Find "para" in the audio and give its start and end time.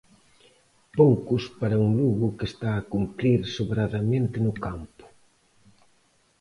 1.59-1.81